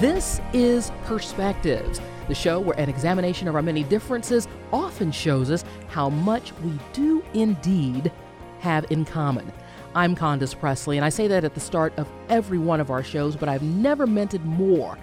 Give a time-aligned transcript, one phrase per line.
[0.00, 5.64] This is Perspectives, the show where an examination of our many differences often shows us
[5.86, 8.10] how much we do indeed
[8.58, 9.52] have in common.
[9.94, 13.04] I'm Condace Pressley, and I say that at the start of every one of our
[13.04, 14.98] shows, but I've never meant it more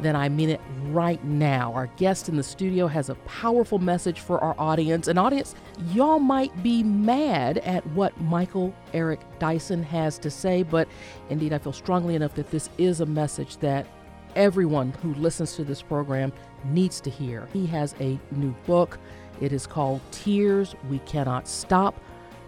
[0.00, 1.72] than I mean it right now.
[1.72, 5.08] Our guest in the studio has a powerful message for our audience.
[5.08, 5.54] An audience,
[5.92, 10.86] y'all might be mad at what Michael Eric Dyson has to say, but
[11.30, 13.86] indeed, I feel strongly enough that this is a message that
[14.36, 16.32] everyone who listens to this program
[16.64, 17.48] needs to hear.
[17.52, 18.98] He has a new book.
[19.40, 22.00] It is called Tears We Cannot Stop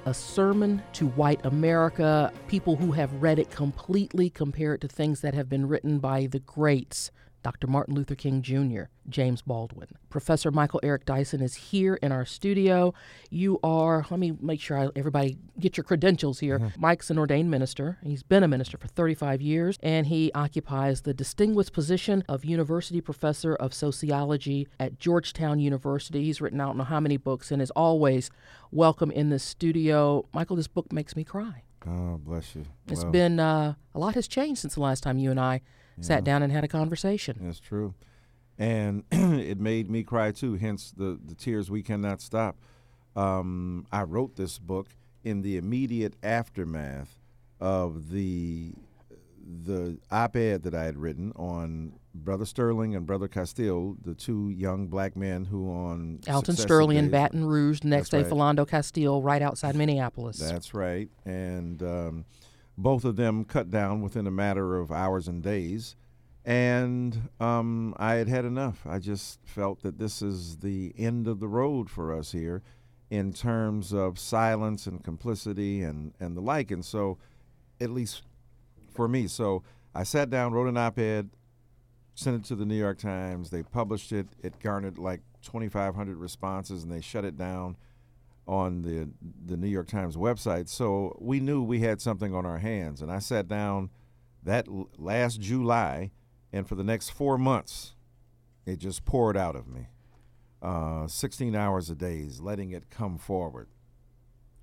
[0.07, 2.33] a sermon to white America.
[2.47, 6.27] People who have read it completely compare it to things that have been written by
[6.27, 7.11] the greats.
[7.47, 7.69] Dr.
[7.69, 9.87] Martin Luther King Jr., James Baldwin.
[10.11, 12.93] Professor Michael Eric Dyson is here in our studio.
[13.31, 16.59] You are, let me make sure I, everybody get your credentials here.
[16.59, 16.81] Mm-hmm.
[16.81, 17.99] Mike's an ordained minister.
[18.03, 23.01] He's been a minister for 35 years, and he occupies the distinguished position of University
[23.01, 26.25] Professor of Sociology at Georgetown University.
[26.25, 28.29] He's written I don't know how many books and is always
[28.73, 30.27] welcome in the studio.
[30.35, 31.63] Michael, this book makes me cry.
[31.87, 32.65] Oh, bless you.
[32.89, 35.61] It's well, been, uh, a lot has changed since the last time you and I
[36.01, 37.39] sat down and had a conversation.
[37.41, 37.95] That's true.
[38.59, 42.57] And it made me cry too, hence the, the tears we cannot stop.
[43.15, 44.89] Um, I wrote this book
[45.25, 47.19] in the immediate aftermath
[47.61, 48.73] of the
[49.65, 54.89] the op-ed that I had written on Brother Sterling and Brother Castile, the two young
[54.89, 58.31] black men who on Alton Sterling in Baton Rouge, next day right.
[58.31, 60.39] Philando Castile, right outside Minneapolis.
[60.39, 62.25] That's right, and um,
[62.79, 65.97] both of them cut down within a matter of hours and days.
[66.45, 68.87] And um, I had had enough.
[68.87, 72.63] I just felt that this is the end of the road for us here
[73.11, 76.71] in terms of silence and complicity and, and the like.
[76.71, 77.19] And so,
[77.81, 78.23] at least
[78.95, 79.63] for me, so
[79.95, 81.31] I sat down, wrote an op ed,
[82.15, 83.51] sent it to the New York Times.
[83.51, 84.27] They published it.
[84.43, 87.77] It garnered like 2,500 responses and they shut it down
[88.47, 89.09] on the
[89.45, 90.69] the New York Times website.
[90.69, 93.91] So we knew we had something on our hands, and I sat down
[94.43, 96.13] that l- last July,
[96.53, 97.95] and for the next four months,
[98.65, 99.89] it just poured out of me.
[100.63, 103.69] Uh, 16 hours a day, letting it come forward,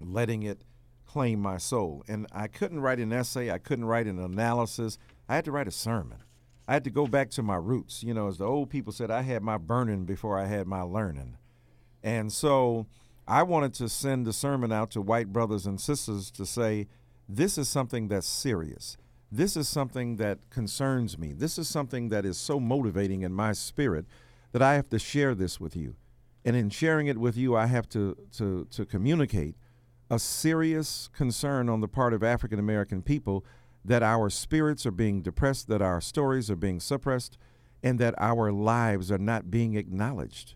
[0.01, 0.63] letting it
[1.05, 2.03] claim my soul.
[2.07, 4.97] And I couldn't write an essay, I couldn't write an analysis.
[5.29, 6.17] I had to write a sermon.
[6.67, 8.03] I had to go back to my roots.
[8.03, 10.81] You know, as the old people said, I had my burning before I had my
[10.81, 11.37] learning.
[12.01, 12.87] And so
[13.27, 16.87] I wanted to send the sermon out to white brothers and sisters to say,
[17.27, 18.97] this is something that's serious.
[19.31, 21.33] This is something that concerns me.
[21.33, 24.05] This is something that is so motivating in my spirit
[24.51, 25.95] that I have to share this with you.
[26.45, 29.55] And in sharing it with you, I have to, to, to communicate
[30.11, 33.45] a serious concern on the part of African American people
[33.85, 37.37] that our spirits are being depressed, that our stories are being suppressed,
[37.81, 40.55] and that our lives are not being acknowledged.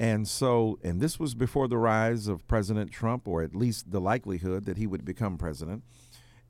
[0.00, 4.00] And so, and this was before the rise of President Trump, or at least the
[4.00, 5.84] likelihood that he would become president.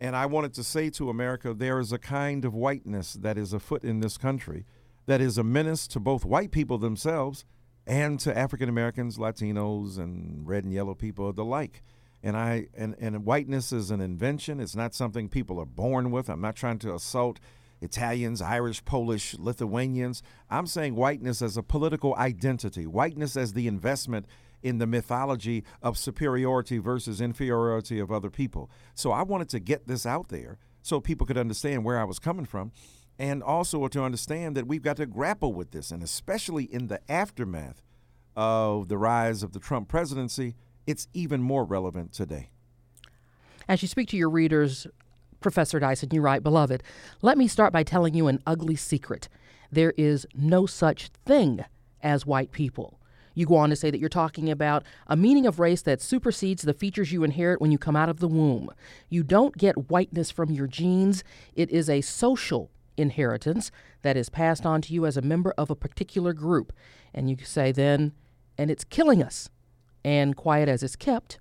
[0.00, 3.52] And I wanted to say to America there is a kind of whiteness that is
[3.52, 4.66] afoot in this country
[5.06, 7.44] that is a menace to both white people themselves
[7.88, 11.82] and to African Americans, Latinos, and red and yellow people the like.
[12.22, 14.60] And I and, and whiteness is an invention.
[14.60, 16.30] It's not something people are born with.
[16.30, 17.40] I'm not trying to assault
[17.80, 20.22] Italians, Irish, Polish, Lithuanians.
[20.50, 24.26] I'm saying whiteness as a political identity, whiteness as the investment
[24.62, 28.70] in the mythology of superiority versus inferiority of other people.
[28.94, 32.18] So I wanted to get this out there so people could understand where I was
[32.18, 32.72] coming from
[33.18, 37.00] and also to understand that we've got to grapple with this, and especially in the
[37.10, 37.82] aftermath
[38.34, 42.50] of the rise of the Trump presidency, it's even more relevant today.
[43.68, 44.86] As you speak to your readers
[45.40, 46.82] Professor Dyson, you write, Beloved,
[47.22, 49.28] let me start by telling you an ugly secret.
[49.72, 51.64] There is no such thing
[52.02, 52.98] as white people.
[53.34, 56.62] You go on to say that you're talking about a meaning of race that supersedes
[56.62, 58.70] the features you inherit when you come out of the womb.
[59.08, 61.22] You don't get whiteness from your genes,
[61.54, 63.70] it is a social inheritance
[64.02, 66.72] that is passed on to you as a member of a particular group.
[67.14, 68.12] And you say then,
[68.58, 69.48] and it's killing us.
[70.04, 71.38] And quiet as it's kept,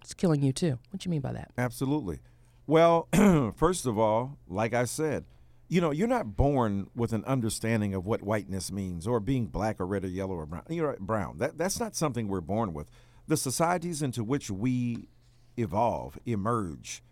[0.00, 0.78] it's killing you too.
[0.90, 1.52] What do you mean by that?
[1.56, 2.18] Absolutely.
[2.66, 3.08] Well,
[3.56, 5.24] first of all, like I said,
[5.68, 9.80] you know, you're not born with an understanding of what whiteness means or being black
[9.80, 10.64] or red or yellow or brown.
[10.68, 11.38] You're brown.
[11.38, 12.90] That, that's not something we're born with.
[13.26, 15.08] The societies into which we
[15.56, 17.02] evolve, emerge,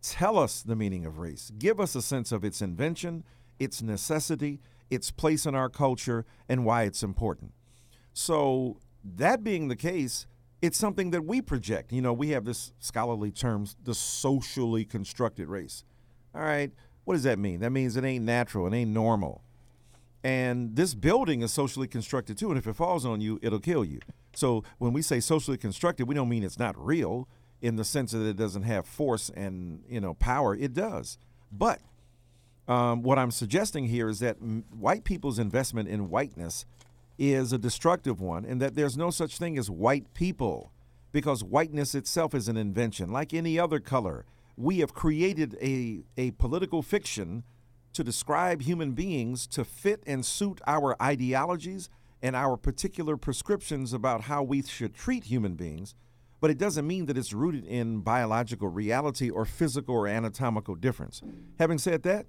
[0.00, 3.24] tell us the meaning of race, give us a sense of its invention,
[3.58, 7.52] its necessity, its place in our culture, and why it's important.
[8.12, 10.26] So, that being the case,
[10.62, 11.92] it's something that we project.
[11.92, 15.84] You know, we have this scholarly term, the socially constructed race.
[16.34, 16.72] All right,
[17.04, 17.60] what does that mean?
[17.60, 19.42] That means it ain't natural, it ain't normal.
[20.24, 23.84] And this building is socially constructed too, and if it falls on you, it'll kill
[23.84, 24.00] you.
[24.34, 27.28] So when we say socially constructed, we don't mean it's not real
[27.62, 30.54] in the sense that it doesn't have force and you know power.
[30.54, 31.18] It does,
[31.52, 31.80] but
[32.68, 36.66] um, what I'm suggesting here is that m- white people's investment in whiteness
[37.18, 40.72] is a destructive one, and that there's no such thing as white people,
[41.12, 44.26] because whiteness itself is an invention, like any other color.
[44.56, 47.44] We have created a a political fiction
[47.92, 51.88] to describe human beings to fit and suit our ideologies
[52.22, 55.94] and our particular prescriptions about how we should treat human beings,
[56.40, 61.22] but it doesn't mean that it's rooted in biological reality or physical or anatomical difference.
[61.58, 62.26] Having said that,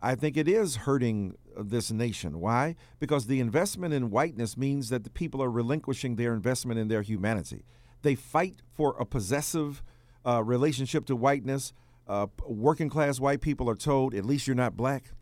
[0.00, 2.40] I think it is hurting this nation.
[2.40, 2.76] Why?
[2.98, 7.02] Because the investment in whiteness means that the people are relinquishing their investment in their
[7.02, 7.64] humanity.
[8.02, 9.82] They fight for a possessive
[10.24, 11.72] uh, relationship to whiteness
[12.08, 15.12] uh, working class white people are told, at least you're not black.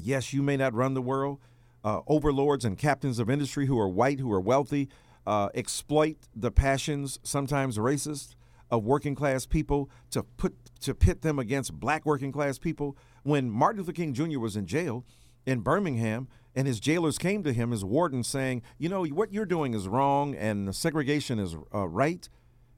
[0.00, 1.40] Yes, you may not run the world.
[1.82, 4.88] Uh, overlords and captains of industry who are white, who are wealthy,
[5.26, 8.34] uh, exploit the passions, sometimes racist,
[8.70, 12.96] of working class people to put to pit them against black working class people.
[13.24, 14.38] When Martin Luther King Jr.
[14.38, 15.04] was in jail
[15.46, 19.46] in Birmingham, and his jailers came to him as warden, saying, "You know what you're
[19.46, 22.28] doing is wrong, and segregation is uh, right."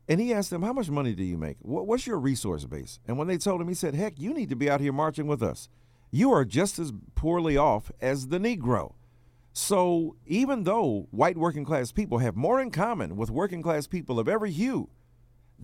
[0.08, 1.56] And he asked them, How much money do you make?
[1.60, 2.98] What's your resource base?
[3.06, 5.26] And when they told him, he said, Heck, you need to be out here marching
[5.26, 5.68] with us.
[6.10, 8.94] You are just as poorly off as the Negro.
[9.52, 14.18] So even though white working class people have more in common with working class people
[14.18, 14.90] of every hue,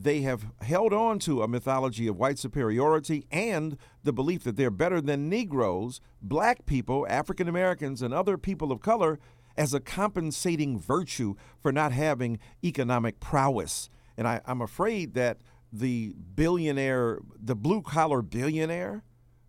[0.00, 4.70] they have held on to a mythology of white superiority and the belief that they're
[4.70, 9.18] better than Negroes, black people, African Americans, and other people of color
[9.56, 15.38] as a compensating virtue for not having economic prowess and I, I'm afraid that
[15.72, 19.04] the billionaire, the blue collar billionaire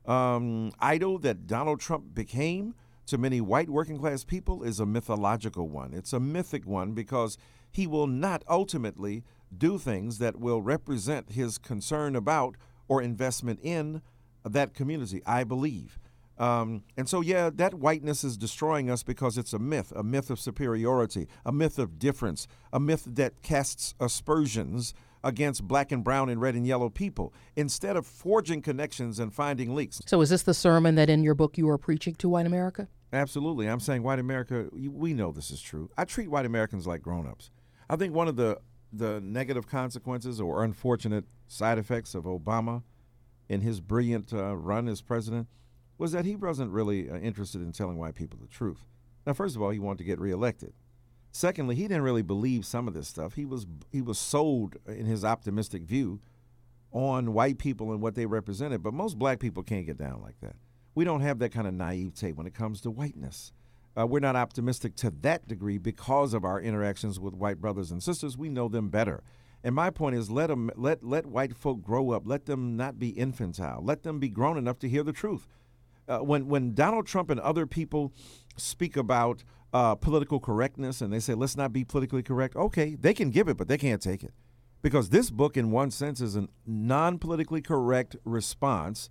[0.06, 2.76] um, idol that Donald Trump became
[3.08, 5.94] to many white working class people is a mythological one.
[5.94, 7.38] It's a mythic one because
[7.72, 9.24] he will not ultimately
[9.56, 12.56] do things that will represent his concern about
[12.88, 14.02] or investment in
[14.44, 16.00] that community, I believe.
[16.38, 20.30] Um, and so, yeah, that whiteness is destroying us because it's a myth, a myth
[20.30, 26.30] of superiority, a myth of difference, a myth that casts aspersions against black and brown
[26.30, 30.02] and red and yellow people instead of forging connections and finding leaks.
[30.06, 32.88] So, is this the sermon that in your book you are preaching to white America?
[33.12, 33.68] Absolutely.
[33.68, 35.90] I'm saying white America, we know this is true.
[35.98, 37.52] I treat white Americans like grown ups.
[37.90, 38.60] I think one of the,
[38.92, 42.84] the negative consequences or unfortunate side effects of Obama
[43.48, 45.48] in his brilliant uh, run as president
[45.98, 48.86] was that he wasn't really uh, interested in telling white people the truth.
[49.26, 50.74] Now, first of all, he wanted to get reelected.
[51.32, 53.34] Secondly, he didn't really believe some of this stuff.
[53.36, 56.20] He was he was sold in his optimistic view
[56.92, 60.40] on white people and what they represented, but most black people can't get down like
[60.42, 60.56] that.
[60.96, 63.54] We don't have that kind of naivete when it comes to whiteness.
[63.98, 68.02] Uh, we're not optimistic to that degree because of our interactions with white brothers and
[68.02, 68.38] sisters.
[68.38, 69.24] We know them better.
[69.64, 72.24] And my point is, let them let let white folk grow up.
[72.26, 73.82] Let them not be infantile.
[73.84, 75.48] Let them be grown enough to hear the truth
[76.10, 78.12] uh, when when Donald Trump and other people
[78.58, 83.14] speak about uh, political correctness and they say let's not be politically correct, okay, they
[83.14, 84.34] can give it, but they can't take it,
[84.82, 89.10] because this book, in one sense, is a non-politically correct response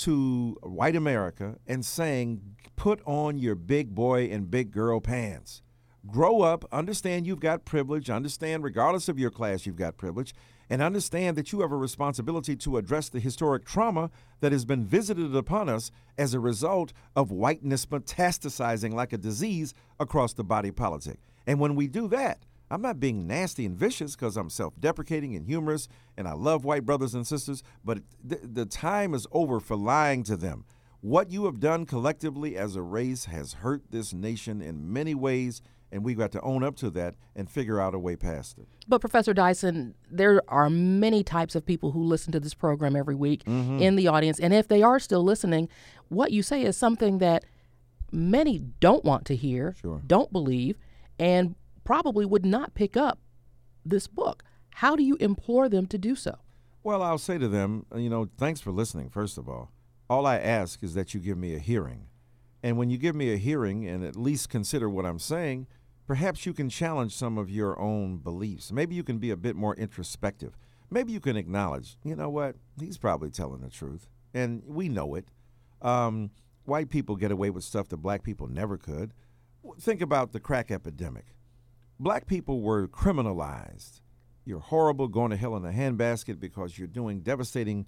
[0.00, 2.40] to white America and saying,
[2.76, 5.62] put on your big boy and big girl pants.
[6.06, 10.34] Grow up, understand you've got privilege, understand, regardless of your class, you've got privilege,
[10.70, 14.10] and understand that you have a responsibility to address the historic trauma
[14.40, 19.74] that has been visited upon us as a result of whiteness metastasizing like a disease
[19.98, 21.18] across the body politic.
[21.46, 25.34] And when we do that, I'm not being nasty and vicious because I'm self deprecating
[25.34, 27.98] and humorous and I love white brothers and sisters, but
[28.28, 30.64] th- the time is over for lying to them.
[31.00, 35.62] What you have done collectively as a race has hurt this nation in many ways
[35.92, 38.68] and we've got to own up to that and figure out a way past it.
[38.86, 43.14] But Professor Dyson, there are many types of people who listen to this program every
[43.14, 43.80] week mm-hmm.
[43.80, 45.68] in the audience, and if they are still listening,
[46.08, 47.44] what you say is something that
[48.12, 50.02] many don't want to hear, sure.
[50.06, 50.76] don't believe,
[51.18, 51.54] and
[51.90, 53.18] probably would not pick up
[53.84, 54.44] this book.
[54.74, 56.36] How do you implore them to do so?
[56.84, 59.72] Well, I'll say to them, you know, thanks for listening, first of all.
[60.08, 62.06] All I ask is that you give me a hearing.
[62.62, 65.66] And when you give me a hearing and at least consider what I'm saying,
[66.10, 68.72] Perhaps you can challenge some of your own beliefs.
[68.72, 70.56] Maybe you can be a bit more introspective.
[70.90, 74.08] Maybe you can acknowledge, you know what, he's probably telling the truth.
[74.34, 75.28] And we know it.
[75.80, 76.32] Um,
[76.64, 79.14] white people get away with stuff that black people never could.
[79.78, 81.26] Think about the crack epidemic.
[82.00, 84.00] Black people were criminalized.
[84.46, 87.84] You're horrible, going to hell in a handbasket because you're doing devastating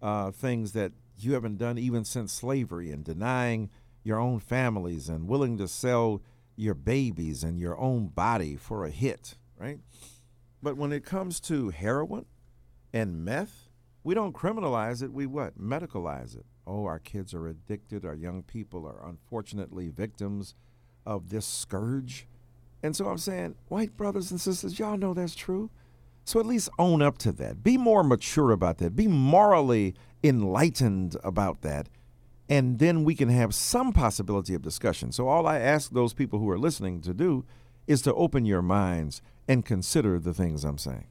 [0.00, 3.68] uh, things that you haven't done even since slavery and denying
[4.02, 6.22] your own families and willing to sell
[6.56, 9.78] your babies and your own body for a hit, right?
[10.62, 12.24] But when it comes to heroin
[12.94, 13.68] and meth,
[14.02, 15.60] we don't criminalize it, we what?
[15.60, 16.46] Medicalize it.
[16.66, 20.54] Oh, our kids are addicted, our young people are unfortunately victims
[21.04, 22.26] of this scourge.
[22.82, 25.70] And so I'm saying, white brothers and sisters, y'all know that's true.
[26.24, 27.62] So at least own up to that.
[27.62, 28.94] Be more mature about that.
[28.94, 31.88] Be morally enlightened about that.
[32.48, 35.12] And then we can have some possibility of discussion.
[35.12, 37.44] So all I ask those people who are listening to do
[37.86, 41.06] is to open your minds and consider the things I'm saying.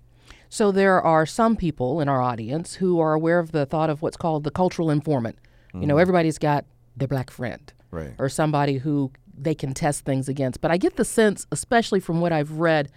[0.50, 4.02] So there are some people in our audience who are aware of the thought of
[4.02, 5.38] what's called the cultural informant.
[5.70, 5.82] Mm-hmm.
[5.82, 6.02] You know, mm-hmm.
[6.02, 6.66] everybody's got
[6.98, 7.72] their black friend.
[7.92, 8.14] Right.
[8.20, 9.12] Or somebody who
[9.44, 10.62] they can test things against.
[10.62, 12.92] But I get the sense, especially from what I've read,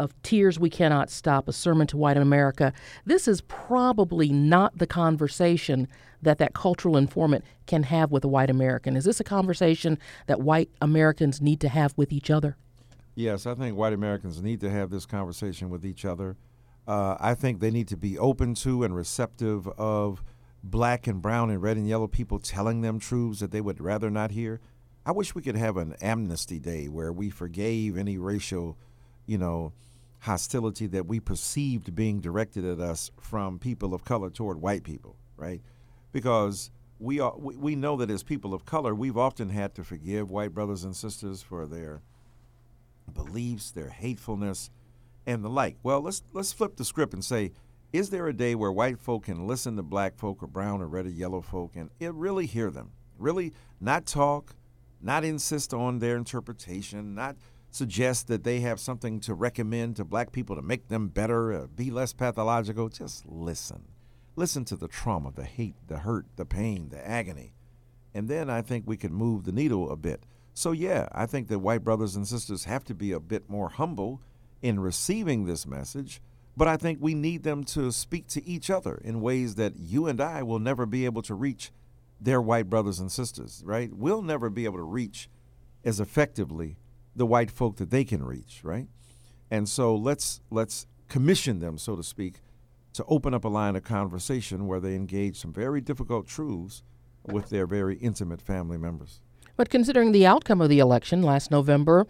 [0.00, 2.72] of Tears We Cannot Stop, a sermon to white America,
[3.04, 5.86] this is probably not the conversation
[6.22, 8.96] that that cultural informant can have with a white American.
[8.96, 12.56] Is this a conversation that white Americans need to have with each other?
[13.14, 16.36] Yes, I think white Americans need to have this conversation with each other.
[16.88, 20.24] Uh, I think they need to be open to and receptive of
[20.62, 24.10] black and brown and red and yellow people telling them truths that they would rather
[24.10, 24.60] not hear.
[25.10, 28.78] I wish we could have an amnesty day where we forgave any racial,
[29.26, 29.72] you know,
[30.20, 35.16] hostility that we perceived being directed at us from people of color toward white people,
[35.36, 35.62] right?
[36.12, 40.30] Because we are we, know that as people of color, we've often had to forgive
[40.30, 42.02] white brothers and sisters for their
[43.12, 44.70] beliefs, their hatefulness,
[45.26, 45.76] and the like.
[45.82, 47.50] Well, let's let's flip the script and say,
[47.92, 50.86] is there a day where white folk can listen to black folk or brown or
[50.86, 52.92] red or yellow folk and really hear them?
[53.18, 54.54] Really not talk,
[55.02, 57.36] not insist on their interpretation, not
[57.70, 61.66] suggest that they have something to recommend to black people to make them better, uh,
[61.68, 62.88] be less pathological.
[62.88, 63.84] Just listen.
[64.36, 67.54] Listen to the trauma, the hate, the hurt, the pain, the agony.
[68.14, 70.24] And then I think we can move the needle a bit.
[70.54, 73.68] So, yeah, I think that white brothers and sisters have to be a bit more
[73.68, 74.20] humble
[74.62, 76.20] in receiving this message,
[76.56, 80.06] but I think we need them to speak to each other in ways that you
[80.06, 81.70] and I will never be able to reach
[82.20, 83.90] their white brothers and sisters, right?
[83.92, 85.28] We'll never be able to reach
[85.84, 86.76] as effectively
[87.16, 88.88] the white folk that they can reach, right?
[89.50, 92.40] And so let's let's commission them, so to speak,
[92.92, 96.82] to open up a line of conversation where they engage some very difficult truths
[97.26, 99.20] with their very intimate family members.
[99.56, 102.06] But considering the outcome of the election last November,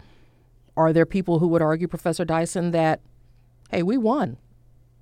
[0.77, 3.01] are there people who would argue, Professor Dyson, that,
[3.71, 4.37] hey, we won?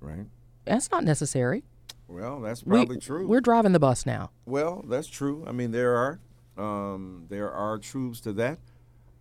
[0.00, 0.26] Right.
[0.64, 1.64] That's not necessary.
[2.10, 3.28] Well, that's probably we, true.
[3.28, 4.30] We're driving the bus now.
[4.44, 5.44] Well, that's true.
[5.46, 6.20] I mean, there are
[6.58, 8.58] um, there are truths to that.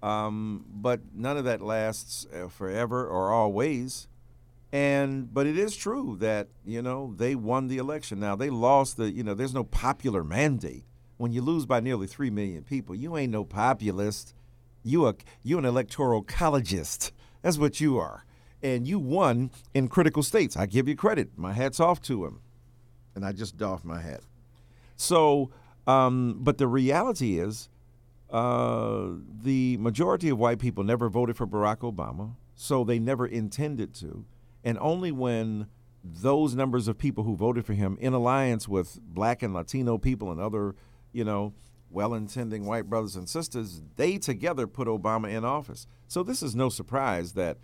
[0.02, 4.08] Um, but none of that lasts uh, forever or always.
[4.72, 8.20] And but it is true that you know they won the election.
[8.20, 10.86] Now they lost the you know there's no popular mandate
[11.18, 12.96] when you lose by nearly three million people.
[12.96, 14.36] You ain't no populist.
[14.84, 17.12] You a you an electoral collegist.
[17.42, 18.26] That's what you are.
[18.62, 20.56] And you won in critical states.
[20.56, 21.30] I give you credit.
[21.36, 22.42] My hat's off to him.
[23.20, 24.22] And I just doff my hat.
[24.96, 25.52] So,
[25.86, 27.68] um, but the reality is
[28.30, 29.10] uh,
[29.44, 34.24] the majority of white people never voted for Barack Obama, so they never intended to.
[34.64, 35.68] And only when
[36.02, 40.32] those numbers of people who voted for him in alliance with black and Latino people
[40.32, 40.76] and other,
[41.12, 41.52] you know,
[41.90, 45.88] well intending white brothers and sisters, they together put Obama in office.
[46.08, 47.58] So this is no surprise that,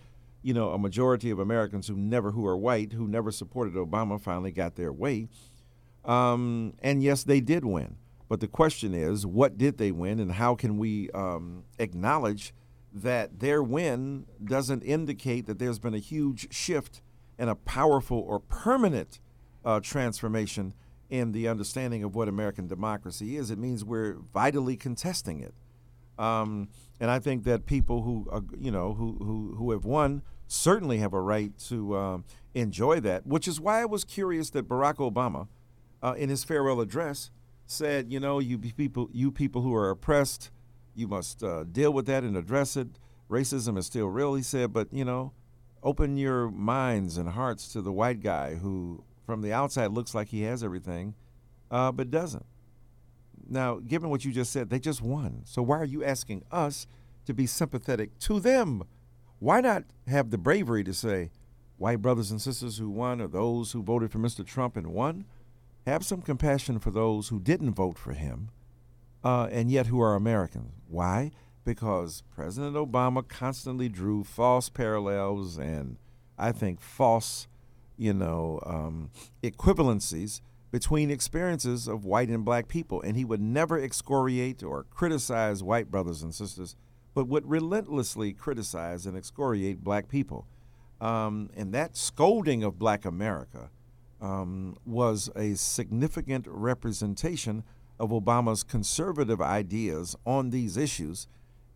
[0.45, 4.21] you know, a majority of Americans who never, who are white, who never supported Obama
[4.21, 5.27] finally got their way.
[6.05, 7.95] Um, and yes, they did win.
[8.29, 12.53] But the question is, what did they win, and how can we um, acknowledge
[12.93, 17.01] that their win doesn't indicate that there's been a huge shift
[17.39, 19.19] and a powerful or permanent
[19.65, 20.75] uh, transformation
[21.09, 23.49] in the understanding of what American democracy is?
[23.49, 25.55] It means we're vitally contesting it.
[26.19, 30.21] Um, and I think that people who are, you know who, who who have won
[30.47, 33.25] certainly have a right to um, enjoy that.
[33.25, 35.47] Which is why I was curious that Barack Obama,
[36.03, 37.31] uh, in his farewell address,
[37.65, 40.51] said, you know, you people, you people who are oppressed,
[40.93, 42.87] you must uh, deal with that and address it.
[43.29, 45.33] Racism is still real, he said, but you know,
[45.83, 50.29] open your minds and hearts to the white guy who, from the outside, looks like
[50.29, 51.15] he has everything,
[51.71, 52.45] uh, but doesn't.
[53.47, 55.41] Now, given what you just said, they just won.
[55.45, 56.87] So why are you asking us
[57.25, 58.83] to be sympathetic to them?
[59.39, 61.31] Why not have the bravery to say,
[61.77, 64.45] white brothers and sisters who won, or those who voted for Mr.
[64.45, 65.25] Trump and won?
[65.85, 68.49] Have some compassion for those who didn't vote for him
[69.23, 70.71] uh, and yet who are Americans.
[70.87, 71.31] Why?
[71.65, 75.97] Because President Obama constantly drew false parallels and
[76.37, 77.47] I think false,
[77.97, 79.09] you know, um,
[79.43, 83.01] equivalencies between experiences of white and black people.
[83.01, 86.75] And he would never excoriate or criticize white brothers and sisters,
[87.15, 90.45] but would relentlessly criticize and excoriate black people.
[91.01, 93.71] Um, and that scolding of black America
[94.21, 97.63] um, was a significant representation
[97.99, 101.27] of Obama's conservative ideas on these issues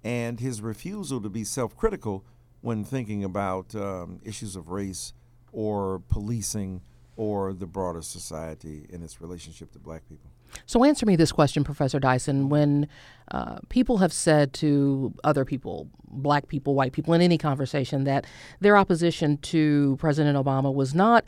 [0.04, 2.24] and his refusal to be self critical
[2.62, 5.14] when thinking about um, issues of race
[5.52, 6.82] or policing
[7.16, 10.30] or the broader society in its relationship to black people.
[10.66, 12.50] So, answer me this question, Professor Dyson.
[12.50, 12.88] When
[13.32, 18.26] uh, people have said to other people, black people, white people, in any conversation, that
[18.60, 21.26] their opposition to President Obama was not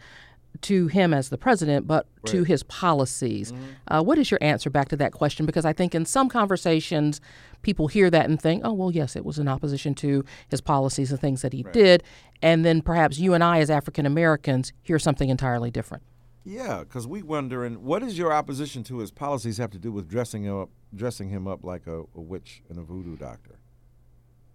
[0.61, 2.31] to him as the president, but right.
[2.31, 3.51] to his policies.
[3.51, 3.63] Mm-hmm.
[3.87, 5.45] Uh, what is your answer back to that question?
[5.45, 7.21] Because I think in some conversations,
[7.61, 11.11] people hear that and think, oh, well, yes, it was in opposition to his policies
[11.11, 11.73] and things that he right.
[11.73, 12.03] did.
[12.41, 16.03] And then perhaps you and I, as African Americans, hear something entirely different.
[16.43, 20.09] Yeah, because we wondering what does your opposition to his policies have to do with
[20.09, 23.59] dressing him up, dressing him up like a, a witch and a voodoo doctor,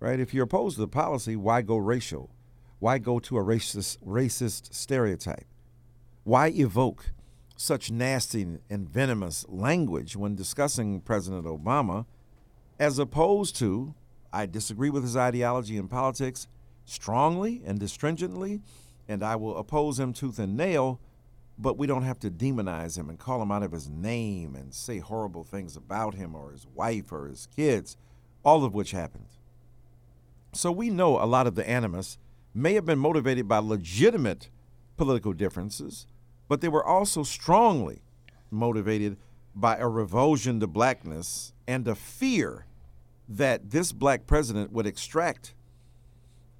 [0.01, 0.19] right?
[0.19, 2.31] If you're opposed to the policy, why go racial?
[2.81, 5.47] Why go to a racist racist stereotype?
[6.25, 7.13] Why evoke
[7.57, 12.05] such nasty and venomous language when discussing President Obama,
[12.79, 13.95] as opposed to,
[14.33, 16.49] I disagree with his ideology and politics
[16.85, 18.61] strongly and astringently,
[19.09, 21.01] and I will oppose him tooth and nail,
[21.59, 24.75] but we don't have to demonize him and call him out of his name and
[24.75, 27.97] say horrible things about him or his wife or his kids,
[28.45, 29.27] all of which happened.
[30.53, 32.19] So we know a lot of the animus
[32.55, 34.51] may have been motivated by legitimate
[34.97, 36.07] political differences
[36.49, 38.03] but they were also strongly
[38.51, 39.17] motivated
[39.55, 42.67] by a revulsion to blackness and a fear
[43.29, 45.55] that this black president would extract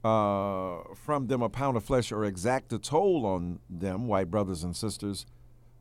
[0.07, 4.63] uh, from them a pound of flesh or exact a toll on them, white brothers
[4.63, 5.27] and sisters,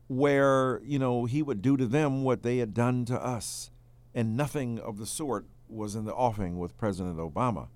[0.08, 3.70] where, you know, he would do to them what they had done to us.
[4.14, 7.68] And nothing of the sort was in the offing with President Obama.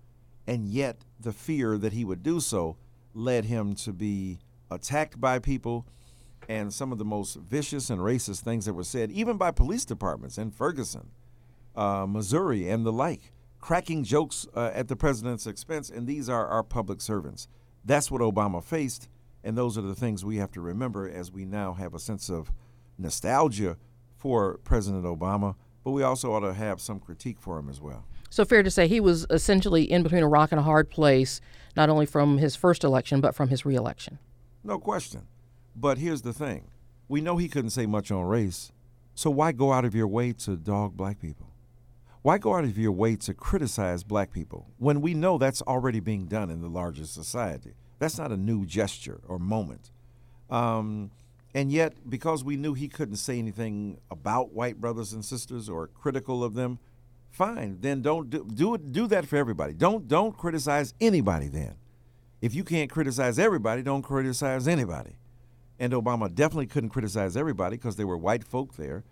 [0.44, 2.76] And yet, the fear that he would do so
[3.14, 4.40] led him to be
[4.72, 5.86] attacked by people
[6.48, 9.84] and some of the most vicious and racist things that were said, even by police
[9.84, 11.10] departments in Ferguson,
[11.76, 15.90] uh, Missouri, and the like, cracking jokes uh, at the president's expense.
[15.90, 17.48] And these are our public servants.
[17.84, 19.08] That's what Obama faced.
[19.42, 22.28] And those are the things we have to remember as we now have a sense
[22.28, 22.52] of
[22.98, 23.76] nostalgia
[24.16, 28.04] for President Obama, but we also ought to have some critique for him as well.
[28.28, 31.40] So, fair to say he was essentially in between a rock and a hard place,
[31.74, 34.18] not only from his first election, but from his reelection.
[34.62, 35.26] No question.
[35.74, 36.68] But here's the thing
[37.08, 38.72] we know he couldn't say much on race,
[39.14, 41.49] so why go out of your way to dog black people?
[42.22, 46.00] Why go out of your way to criticize black people when we know that's already
[46.00, 47.72] being done in the larger society?
[47.98, 49.90] That's not a new gesture or moment.
[50.50, 51.10] Um,
[51.54, 55.88] and yet, because we knew he couldn't say anything about white brothers and sisters or
[55.88, 56.78] critical of them,
[57.30, 57.78] fine.
[57.80, 58.92] Then don't do, do it.
[58.92, 59.72] Do that for everybody.
[59.72, 61.48] Don't don't criticize anybody.
[61.48, 61.74] Then,
[62.40, 65.16] if you can't criticize everybody, don't criticize anybody
[65.80, 69.02] and Obama definitely couldn't criticize everybody because there were white folk there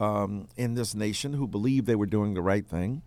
[0.00, 3.02] um, in this nation who believed they were doing the right thing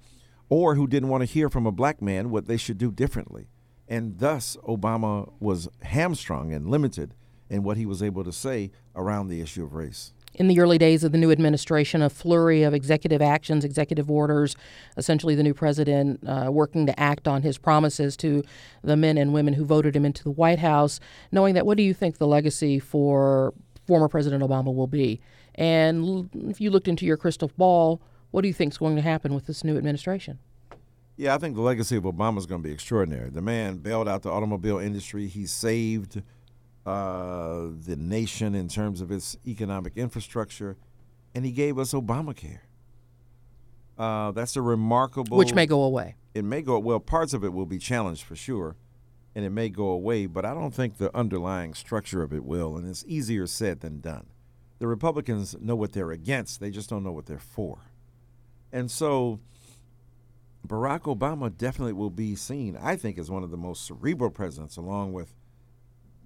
[0.50, 3.48] or who didn't want to hear from a black man what they should do differently.
[3.88, 7.16] And thus, Obama was hamstrung and limited
[7.50, 10.78] in what he was able to say around the issue of race in the early
[10.78, 14.56] days of the new administration, a flurry of executive actions, executive orders,
[14.98, 18.44] essentially the new president uh, working to act on his promises to
[18.84, 21.00] the men and women who voted him into the White House,
[21.32, 23.54] knowing that what do you think the legacy for
[23.86, 25.22] former President Obama will be?
[25.56, 29.02] And if you looked into your crystal ball, what do you think is going to
[29.02, 30.40] happen with this new administration?
[31.16, 33.30] Yeah, I think the legacy of Obama is going to be extraordinary.
[33.30, 35.28] The man bailed out the automobile industry.
[35.28, 36.24] He saved
[36.86, 40.76] uh, the nation in terms of its economic infrastructure,
[41.36, 42.62] and he gave us Obamacare.
[43.98, 45.38] Uh, that's a remarkable.
[45.38, 46.16] Which may go away.
[46.34, 47.00] It may go well.
[47.00, 48.76] Parts of it will be challenged for sure,
[49.36, 50.26] and it may go away.
[50.26, 54.02] But I don't think the underlying structure of it will, and it's easier said than
[54.02, 54.26] done.
[54.84, 57.78] The Republicans know what they're against; they just don't know what they're for.
[58.70, 59.40] And so,
[60.68, 64.76] Barack Obama definitely will be seen, I think, as one of the most cerebral presidents,
[64.76, 65.36] along with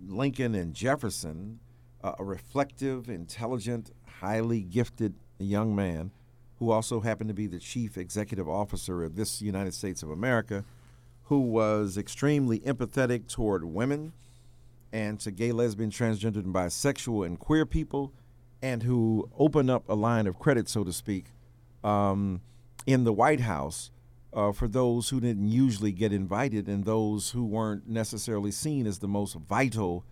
[0.04, 1.60] Lincoln and Jefferson,
[2.04, 3.91] uh, a reflective, intelligent,
[4.22, 6.10] highly gifted young man
[6.58, 10.65] who also happened to be the chief executive officer of this United States of America,
[11.26, 14.13] who was extremely empathetic toward women
[14.91, 18.13] and to gay, lesbian, transgender, and bisexual and queer people,
[18.62, 21.26] and who opened up a line of credit, so to speak,
[21.84, 22.41] um,
[22.86, 23.91] in the White House
[24.34, 29.00] uh, for those who didn't usually get invited and those who weren't necessarily seen as
[29.00, 30.06] the most vital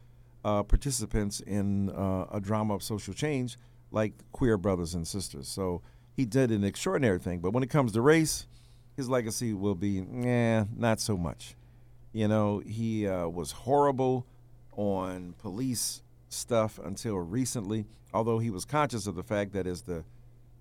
[0.44, 3.58] uh, participants in uh, a drama of social change
[3.92, 5.48] like queer brothers and sisters.
[5.48, 5.82] So
[6.16, 7.40] he did an extraordinary thing.
[7.40, 8.48] But when it comes to race,
[8.96, 11.56] his legacy will be, nah, not so much.
[12.14, 14.26] You know, he uh, was horrible
[14.72, 16.02] on police
[16.36, 20.04] stuff until recently, although he was conscious of the fact that as the,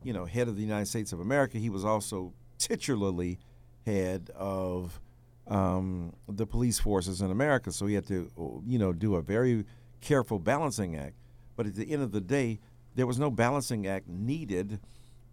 [0.02, 3.38] you know, head of the United States of America, he was also titularly
[3.84, 5.00] head of
[5.46, 7.70] um, the police forces in America.
[7.70, 9.64] So he had to, you know, do a very
[10.00, 11.16] careful balancing act.
[11.56, 12.60] But at the end of the day,
[12.94, 14.80] there was no balancing act needed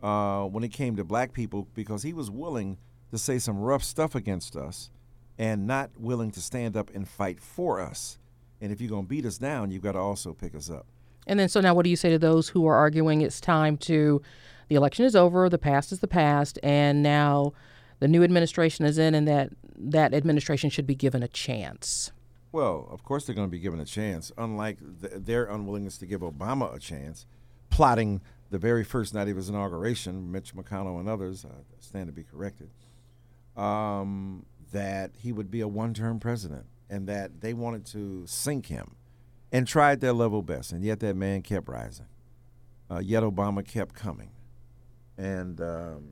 [0.02, 2.78] uh, when it came to black people because he was willing
[3.12, 4.90] to say some rough stuff against us
[5.38, 8.18] and not willing to stand up and fight for us.
[8.62, 10.86] And if you're going to beat us down, you've got to also pick us up.
[11.28, 13.78] And then, so now, what do you say to those who are arguing it's time
[13.78, 14.22] to,
[14.70, 17.54] the election is over, the past is the past, and now
[18.00, 22.12] the new administration is in, and that that administration should be given a chance?
[22.52, 24.32] Well, of course they're going to be given a chance.
[24.38, 27.26] Unlike th- their unwillingness to give Obama a chance,
[27.70, 32.14] plotting the very first night of his inauguration, Mitch McConnell and others, I stand to
[32.14, 32.70] be corrected,
[33.56, 38.96] um, that he would be a one-term president and that they wanted to sink him
[39.52, 40.74] and tried their level best.
[40.74, 42.08] And yet that man kept rising.
[42.92, 44.32] Uh, yet Obama kept coming.
[45.18, 46.10] And um,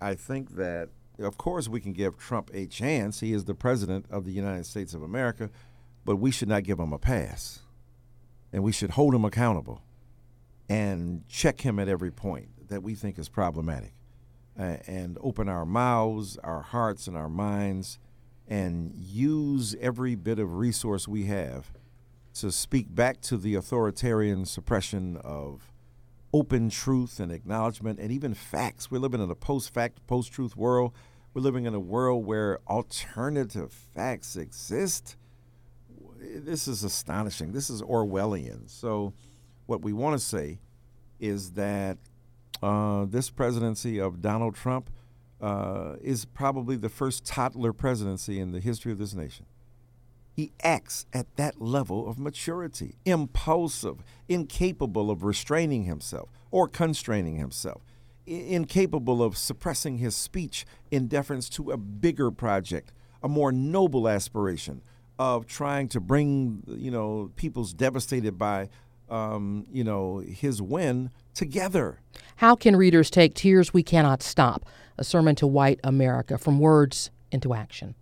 [0.00, 0.88] I think that,
[1.20, 3.20] of course, we can give Trump a chance.
[3.20, 5.48] He is the president of the United States of America,
[6.04, 7.60] but we should not give him a pass.
[8.52, 9.80] And we should hold him accountable
[10.68, 13.94] and check him at every point that we think is problematic.
[14.58, 18.00] Uh, and open our mouths, our hearts, and our minds
[18.50, 21.72] and use every bit of resource we have
[22.34, 25.72] to speak back to the authoritarian suppression of
[26.32, 28.90] open truth and acknowledgement and even facts.
[28.90, 30.92] We're living in a post fact, post truth world.
[31.32, 35.16] We're living in a world where alternative facts exist.
[36.18, 37.52] This is astonishing.
[37.52, 38.68] This is Orwellian.
[38.68, 39.12] So,
[39.66, 40.58] what we want to say
[41.20, 41.98] is that
[42.62, 44.90] uh, this presidency of Donald Trump
[45.40, 49.46] uh, is probably the first toddler presidency in the history of this nation.
[50.32, 53.98] He acts at that level of maturity, impulsive,
[54.28, 57.82] incapable of restraining himself or constraining himself,
[58.26, 64.08] I- incapable of suppressing his speech in deference to a bigger project, a more noble
[64.08, 64.82] aspiration
[65.18, 68.70] of trying to bring, you know, people's devastated by,
[69.10, 72.00] um, you know, his win together.
[72.36, 74.64] How can readers take Tears We Cannot Stop,
[75.00, 77.96] a sermon to white America, from words into action?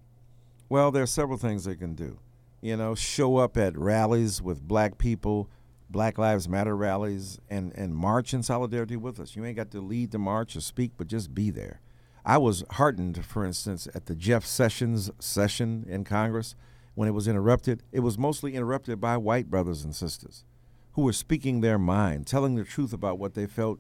[0.69, 2.19] Well, there are several things they can do.
[2.61, 5.49] You know, show up at rallies with black people,
[5.89, 9.37] Black Lives Matter rallies, and, and march in solidarity with us.
[9.37, 11.81] You ain't got to lead the march or speak, but just be there.
[12.25, 16.57] I was heartened, for instance, at the Jeff Sessions session in Congress
[16.95, 17.85] when it was interrupted.
[17.93, 20.45] It was mostly interrupted by white brothers and sisters
[20.93, 23.79] who were speaking their mind, telling the truth about what they felt,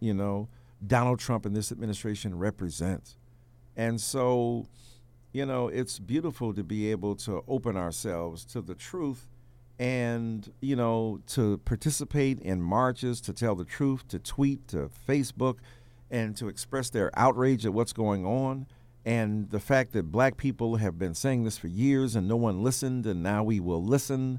[0.00, 0.48] you know,
[0.86, 3.16] Donald Trump and this administration represents.
[3.76, 4.66] And so,
[5.32, 9.28] you know, it's beautiful to be able to open ourselves to the truth
[9.78, 15.56] and, you know, to participate in marches, to tell the truth, to tweet, to Facebook,
[16.10, 18.66] and to express their outrage at what's going on.
[19.04, 22.62] And the fact that black people have been saying this for years and no one
[22.62, 24.38] listened, and now we will listen.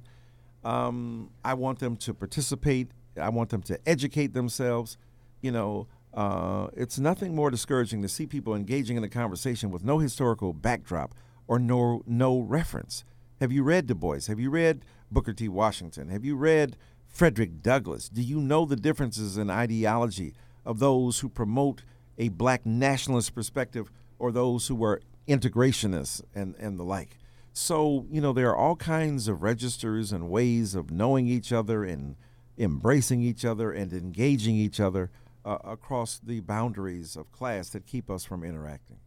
[0.63, 2.91] Um, I want them to participate.
[3.19, 4.97] I want them to educate themselves.
[5.41, 9.83] You know, uh, it's nothing more discouraging to see people engaging in a conversation with
[9.83, 11.15] no historical backdrop
[11.47, 13.03] or no no reference.
[13.39, 14.27] Have you read Du Bois?
[14.27, 15.49] Have you read Booker T.
[15.49, 16.09] Washington?
[16.09, 18.09] Have you read Frederick Douglass?
[18.09, 20.33] Do you know the differences in ideology
[20.65, 21.83] of those who promote
[22.17, 27.17] a black nationalist perspective or those who are integrationists and, and the like?
[27.53, 31.83] So, you know, there are all kinds of registers and ways of knowing each other
[31.83, 32.15] and
[32.57, 35.11] embracing each other and engaging each other
[35.45, 38.97] uh, across the boundaries of class that keep us from interacting.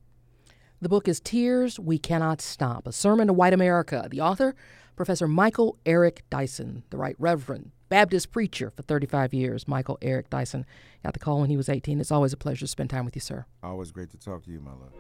[0.81, 4.07] The book is Tears We Cannot Stop, a sermon to white America.
[4.11, 4.55] The author,
[4.94, 9.66] Professor Michael Eric Dyson, the Right Reverend Baptist preacher for 35 years.
[9.66, 10.66] Michael Eric Dyson
[11.03, 12.01] got the call when he was 18.
[12.01, 13.46] It's always a pleasure to spend time with you, sir.
[13.62, 14.92] Always great to talk to you, my love.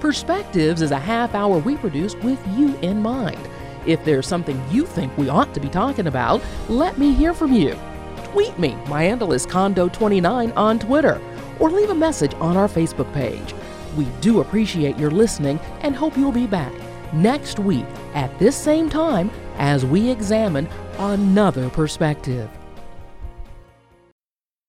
[0.00, 3.38] Perspectives is a half hour we produce with you in mind.
[3.86, 7.52] If there's something you think we ought to be talking about, let me hear from
[7.52, 7.78] you.
[8.32, 8.76] Tweet me.
[8.86, 11.20] My handle is Condo29 on Twitter,
[11.58, 13.54] or leave a message on our Facebook page.
[13.96, 16.72] We do appreciate your listening and hope you'll be back
[17.12, 22.48] next week at this same time as we examine another perspective.